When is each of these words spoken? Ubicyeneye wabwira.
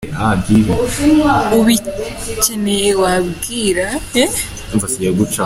Ubicyeneye 1.59 2.89
wabwira. 3.01 3.85